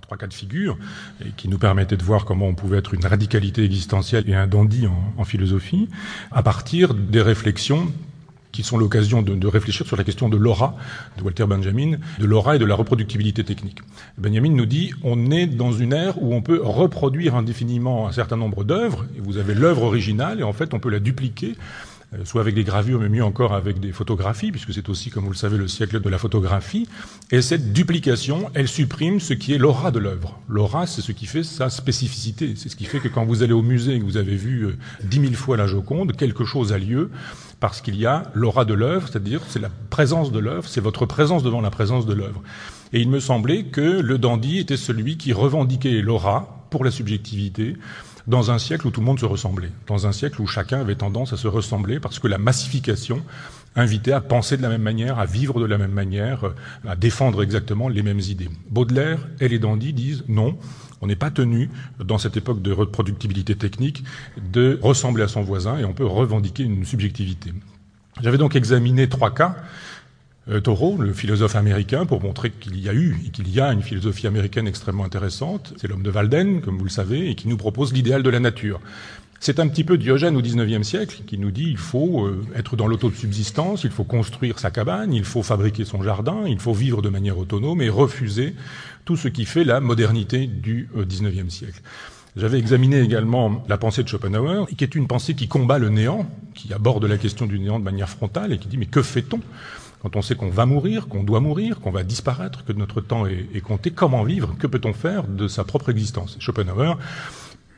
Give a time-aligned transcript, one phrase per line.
[0.00, 0.76] trois cas de figure
[1.24, 4.46] et qui nous permettaient de voir comment on pouvait être une radicalité existentielle et un
[4.46, 5.88] dandy en, philosophie
[6.32, 7.92] à partir des réflexions
[8.52, 10.74] qui sont l'occasion de, de, réfléchir sur la question de l'aura
[11.16, 13.78] de Walter Benjamin, de l'aura et de la reproductibilité technique.
[14.18, 18.36] Benjamin nous dit on est dans une ère où on peut reproduire indéfiniment un certain
[18.36, 21.54] nombre d'œuvres, et vous avez l'œuvre originale, et en fait on peut la dupliquer
[22.24, 25.30] soit avec des gravures, mais mieux encore avec des photographies, puisque c'est aussi, comme vous
[25.30, 26.88] le savez, le siècle de la photographie.
[27.30, 30.40] Et cette duplication, elle supprime ce qui est l'aura de l'œuvre.
[30.48, 32.54] L'aura, c'est ce qui fait sa spécificité.
[32.56, 34.64] C'est ce qui fait que quand vous allez au musée et que vous avez vu
[34.64, 37.10] euh, dix mille fois la Joconde, quelque chose a lieu
[37.60, 41.06] parce qu'il y a l'aura de l'œuvre, c'est-à-dire c'est la présence de l'œuvre, c'est votre
[41.06, 42.42] présence devant la présence de l'œuvre.
[42.92, 47.76] Et il me semblait que le dandy était celui qui revendiquait l'aura pour la subjectivité,
[48.26, 50.94] dans un siècle où tout le monde se ressemblait, dans un siècle où chacun avait
[50.94, 53.22] tendance à se ressembler, parce que la massification
[53.76, 56.52] invitait à penser de la même manière, à vivre de la même manière,
[56.86, 58.50] à défendre exactement les mêmes idées.
[58.70, 60.58] Baudelaire et les dandys disent non,
[61.00, 64.04] on n'est pas tenu, dans cette époque de reproductibilité technique,
[64.52, 67.52] de ressembler à son voisin et on peut revendiquer une subjectivité.
[68.20, 69.62] J'avais donc examiné trois cas euh,
[70.64, 73.82] Thoreau, le philosophe américain, pour montrer qu'il y a eu et qu'il y a une
[73.82, 75.74] philosophie américaine extrêmement intéressante.
[75.76, 78.40] C'est l'homme de Walden, comme vous le savez, et qui nous propose l'idéal de la
[78.40, 78.80] nature.
[79.42, 82.76] C'est un petit peu Diogène au XIXe siècle qui nous dit il faut euh, être
[82.76, 87.00] dans l'autosubsistance, il faut construire sa cabane, il faut fabriquer son jardin, il faut vivre
[87.00, 88.54] de manière autonome et refuser
[89.06, 91.80] tout ce qui fait la modernité du euh, XIXe siècle.
[92.36, 96.28] J'avais examiné également la pensée de Schopenhauer, qui est une pensée qui combat le néant,
[96.54, 99.40] qui aborde la question du néant de manière frontale et qui dit mais que fait-on?
[100.02, 103.26] Quand on sait qu'on va mourir, qu'on doit mourir, qu'on va disparaître, que notre temps
[103.26, 104.56] est, compté, comment vivre?
[104.58, 106.36] Que peut-on faire de sa propre existence?
[106.40, 106.94] Schopenhauer,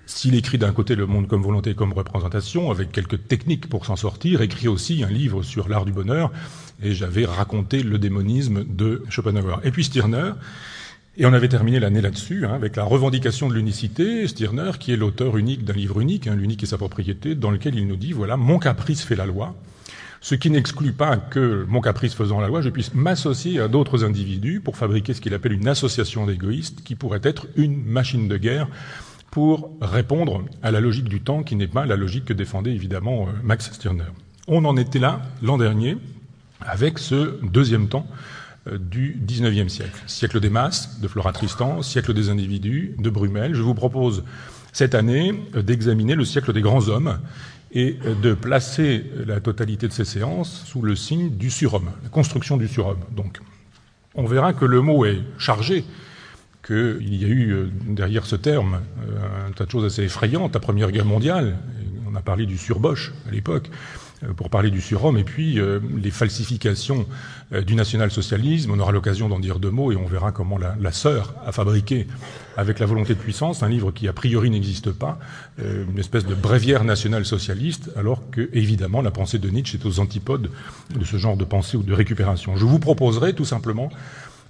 [0.07, 3.87] s'il écrit d'un côté le monde comme volonté et comme représentation, avec quelques techniques pour
[3.87, 6.31] s'en sortir, écrit aussi un livre sur l'art du bonheur,
[6.83, 9.61] et j'avais raconté le démonisme de Schopenhauer.
[9.65, 10.33] Et puis Stirner,
[11.17, 14.97] et on avait terminé l'année là-dessus, hein, avec la revendication de l'unicité, Stirner, qui est
[14.97, 18.13] l'auteur unique d'un livre unique, hein, l'unique et sa propriété, dans lequel il nous dit,
[18.13, 19.55] voilà, mon caprice fait la loi,
[20.23, 24.05] ce qui n'exclut pas que, mon caprice faisant la loi, je puisse m'associer à d'autres
[24.05, 28.37] individus pour fabriquer ce qu'il appelle une association d'égoïstes, qui pourrait être une machine de
[28.37, 28.69] guerre
[29.33, 33.27] pour répondre à la logique du temps, qui n'est pas la logique que défendait évidemment
[33.27, 34.05] euh, Max Stirner.
[34.47, 35.97] On en était là l'an dernier
[36.61, 38.07] avec ce deuxième temps
[38.69, 40.05] euh, du XIXe siècle.
[40.07, 43.55] Siècle des masses, de Flora Tristan, siècle des individus, de Brumel.
[43.55, 44.23] Je vous propose
[44.73, 47.19] cette année euh, d'examiner le siècle des grands hommes
[47.73, 52.57] et de placer la totalité de ces séances sous le signe du surhomme, la construction
[52.57, 53.01] du surhomme.
[53.11, 53.41] Donc,
[54.15, 55.85] on verra que le mot est chargé,
[56.67, 60.55] qu'il y a eu euh, derrière ce terme euh, un tas de choses assez effrayantes.
[60.55, 61.57] La Première Guerre mondiale,
[62.09, 63.71] on a parlé du surboche à l'époque,
[64.37, 65.59] pour parler du surhomme, et puis
[65.97, 67.07] les falsifications
[67.67, 68.71] du national-socialisme.
[68.73, 72.07] On aura l'occasion d'en dire deux mots et on verra comment la, sœur a fabriqué,
[72.57, 75.19] avec la volonté de puissance, un livre qui a priori n'existe pas,
[75.59, 80.51] une espèce de bréviaire national-socialiste, alors que, évidemment, la pensée de Nietzsche est aux antipodes
[80.95, 82.57] de ce genre de pensée ou de récupération.
[82.57, 83.91] Je vous proposerai tout simplement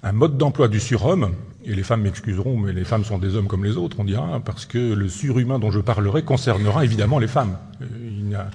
[0.03, 1.33] un mode d'emploi du surhomme,
[1.65, 4.41] et les femmes m'excuseront, mais les femmes sont des hommes comme les autres, on dira,
[4.41, 7.57] parce que le surhumain dont je parlerai concernera évidemment les femmes.
[7.81, 7.85] Euh,
[8.27, 8.49] il a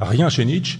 [0.00, 0.78] rien chez Nietzsche,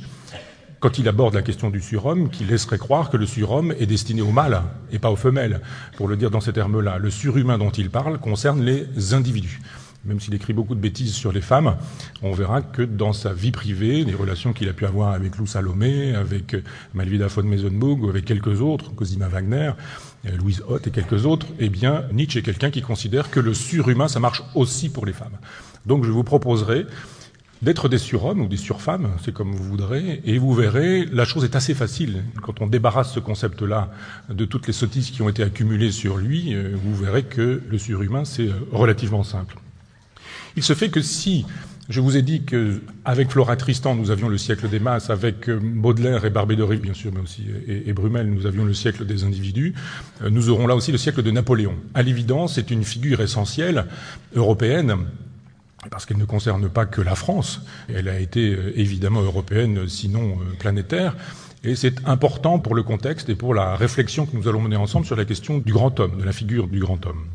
[0.80, 4.22] quand il aborde la question du surhomme, qui laisserait croire que le surhomme est destiné
[4.22, 5.60] aux mâles et pas aux femelles,
[5.96, 6.98] pour le dire dans ces termes-là.
[6.98, 9.60] Le surhumain dont il parle concerne les individus
[10.04, 11.76] même s'il écrit beaucoup de bêtises sur les femmes,
[12.22, 15.46] on verra que dans sa vie privée, les relations qu'il a pu avoir avec Lou
[15.46, 16.56] Salomé, avec
[16.94, 19.72] Malvida von Meisenburg ou avec quelques autres, Cosima Wagner,
[20.26, 23.52] euh, Louise Hoth et quelques autres, eh bien, Nietzsche est quelqu'un qui considère que le
[23.52, 25.36] surhumain, ça marche aussi pour les femmes.
[25.86, 26.86] Donc je vous proposerai
[27.62, 31.44] d'être des surhommes ou des surfemmes, c'est comme vous voudrez, et vous verrez, la chose
[31.44, 32.24] est assez facile.
[32.42, 33.90] Quand on débarrasse ce concept-là
[34.30, 37.78] de toutes les sottises qui ont été accumulées sur lui, euh, vous verrez que le
[37.78, 39.56] surhumain, c'est euh, relativement simple.
[40.56, 41.44] Il se fait que si
[41.90, 45.60] je vous ai dit qu'avec Flora Tristan, nous avions le siècle des masses, avec euh,
[45.60, 49.24] Baudelaire et Barbé-Doré, bien sûr, mais aussi et, et, Brumel, nous avions le siècle des
[49.24, 49.74] individus.
[50.30, 51.74] Nous aurons là aussi le siècle de Napoléon.
[51.92, 53.84] À l'évidence, c'est une figure essentielle
[54.34, 54.96] européenne
[55.90, 57.62] parce qu'elle ne concerne pas que la France.
[57.88, 61.16] Elle a été euh, évidemment européenne, sinon planétaire.
[61.64, 65.06] Et c'est important pour le contexte et pour la réflexion que nous allons mener ensemble
[65.06, 67.26] sur la question du grand homme, de la figure du grand homme.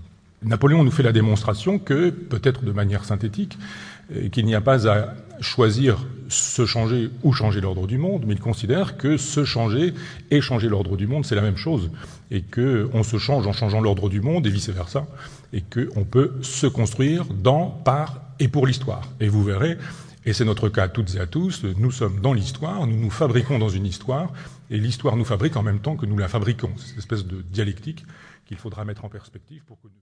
[0.44, 3.58] Napoléon nous fait la démonstration que, peut-être de manière synthétique,
[4.16, 8.34] euh, qu'il n'y a pas à choisir se changer ou changer l'ordre du monde, mais
[8.34, 9.94] il considère que se changer
[10.32, 11.92] et changer l'ordre du monde, c'est la même chose,
[12.32, 15.06] et qu'on se change en changeant l'ordre du monde et vice-versa,
[15.54, 19.08] et qu'on peut se construire dans, par et pour l'histoire.
[19.20, 19.78] Et vous verrez,
[20.26, 23.60] et c'est notre cas toutes et à tous, nous sommes dans l'histoire, nous nous fabriquons
[23.60, 24.34] dans une histoire,
[24.70, 26.72] et l'histoire nous fabrique en même temps que nous la fabriquons.
[26.78, 28.04] C'est cette espèce de dialectique
[28.46, 29.94] qu'il faudra mettre en perspective pour que nous...